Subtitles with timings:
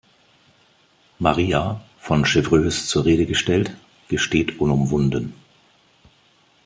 [1.19, 3.75] Maria, von Chevreuse zur Rede gestellt,
[4.09, 5.35] gesteht unumwunden.